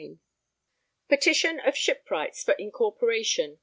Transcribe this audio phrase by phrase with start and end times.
[0.01, 0.17] II
[1.09, 3.59] Petition of Shipwrights for Incorporation